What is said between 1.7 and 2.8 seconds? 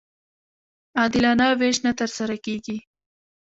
نه ترسره کېږي.